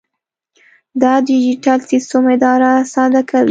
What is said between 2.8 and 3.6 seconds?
ساده کوي.